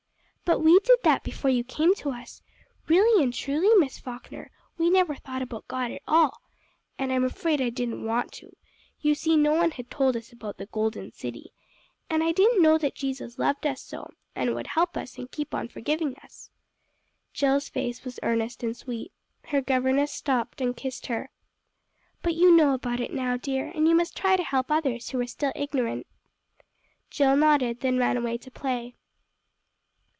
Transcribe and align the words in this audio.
"But 0.43 0.59
we 0.59 0.77
did 0.79 0.99
that 1.05 1.23
before 1.23 1.49
you 1.49 1.63
came 1.63 1.95
to 1.95 2.09
us. 2.09 2.41
Really 2.89 3.23
and 3.23 3.33
truly, 3.33 3.69
Miss 3.79 3.97
Falkner, 3.99 4.51
we 4.77 4.89
never 4.89 5.15
thought 5.15 5.41
about 5.41 5.65
God 5.69 5.91
at 5.91 6.01
all. 6.05 6.41
And 6.99 7.09
I'm 7.09 7.23
afraid 7.23 7.61
I 7.61 7.69
didn't 7.69 8.03
want 8.03 8.33
to. 8.33 8.53
You 8.99 9.15
see 9.15 9.37
no 9.37 9.53
one 9.53 9.71
had 9.71 9.89
told 9.89 10.17
us 10.17 10.33
about 10.33 10.57
the 10.57 10.65
Golden 10.65 11.13
City. 11.13 11.53
And 12.09 12.21
I 12.21 12.33
didn't 12.33 12.61
know 12.61 12.77
that 12.79 12.95
Jesus 12.95 13.39
loved 13.39 13.65
us 13.65 13.81
so, 13.81 14.11
and 14.35 14.53
would 14.53 14.67
help 14.67 14.97
us, 14.97 15.17
and 15.17 15.31
keep 15.31 15.55
on 15.55 15.69
forgiving 15.69 16.17
us." 16.17 16.49
Jill's 17.31 17.69
face 17.69 18.03
was 18.03 18.19
earnest 18.21 18.61
and 18.61 18.75
sweet. 18.75 19.13
Her 19.45 19.61
governess 19.61 20.11
stooped 20.11 20.59
and 20.59 20.75
kissed 20.75 21.05
her. 21.05 21.29
"But 22.21 22.35
you 22.35 22.51
know 22.53 22.73
about 22.73 22.99
it 22.99 23.13
now, 23.13 23.37
dear, 23.37 23.71
and 23.73 23.87
you 23.87 23.95
must 23.95 24.17
try 24.17 24.35
to 24.35 24.43
help 24.43 24.69
others 24.69 25.11
who 25.11 25.19
are 25.21 25.27
still 25.27 25.53
ignorant." 25.55 26.07
Jill 27.09 27.37
nodded, 27.37 27.79
then 27.79 27.97
ran 27.97 28.17
away 28.17 28.37
to 28.39 28.51
play. 28.51 28.95